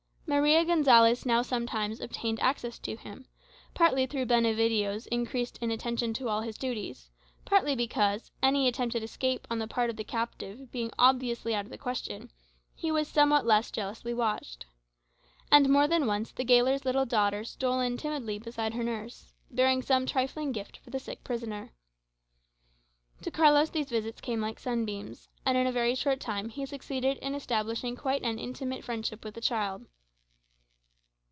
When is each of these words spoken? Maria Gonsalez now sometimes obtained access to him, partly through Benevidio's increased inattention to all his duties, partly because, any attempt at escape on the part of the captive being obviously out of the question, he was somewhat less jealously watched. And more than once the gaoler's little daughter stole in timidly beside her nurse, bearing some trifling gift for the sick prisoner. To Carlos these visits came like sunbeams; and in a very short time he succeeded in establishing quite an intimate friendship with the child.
Maria 0.27 0.63
Gonsalez 0.63 1.25
now 1.25 1.41
sometimes 1.41 1.99
obtained 1.99 2.39
access 2.39 2.79
to 2.79 2.95
him, 2.95 3.27
partly 3.73 4.05
through 4.05 4.27
Benevidio's 4.27 5.05
increased 5.07 5.57
inattention 5.59 6.13
to 6.13 6.29
all 6.29 6.39
his 6.39 6.57
duties, 6.57 7.09
partly 7.43 7.75
because, 7.75 8.31
any 8.41 8.65
attempt 8.65 8.95
at 8.95 9.03
escape 9.03 9.45
on 9.51 9.59
the 9.59 9.67
part 9.67 9.89
of 9.89 9.97
the 9.97 10.05
captive 10.05 10.71
being 10.71 10.89
obviously 10.97 11.53
out 11.53 11.65
of 11.65 11.69
the 11.69 11.77
question, 11.77 12.31
he 12.73 12.93
was 12.93 13.09
somewhat 13.09 13.45
less 13.45 13.71
jealously 13.71 14.13
watched. 14.13 14.65
And 15.51 15.67
more 15.67 15.85
than 15.85 16.05
once 16.05 16.31
the 16.31 16.45
gaoler's 16.45 16.85
little 16.85 17.05
daughter 17.05 17.43
stole 17.43 17.81
in 17.81 17.97
timidly 17.97 18.39
beside 18.39 18.73
her 18.73 18.85
nurse, 18.85 19.33
bearing 19.49 19.81
some 19.81 20.05
trifling 20.05 20.53
gift 20.53 20.77
for 20.77 20.91
the 20.91 20.99
sick 20.99 21.25
prisoner. 21.25 21.73
To 23.23 23.31
Carlos 23.31 23.69
these 23.71 23.89
visits 23.89 24.21
came 24.21 24.39
like 24.39 24.61
sunbeams; 24.61 25.27
and 25.45 25.57
in 25.57 25.67
a 25.67 25.73
very 25.73 25.93
short 25.93 26.21
time 26.21 26.47
he 26.47 26.65
succeeded 26.65 27.17
in 27.17 27.35
establishing 27.35 27.97
quite 27.97 28.23
an 28.23 28.39
intimate 28.39 28.85
friendship 28.85 29.25
with 29.25 29.33
the 29.33 29.41
child. 29.41 29.87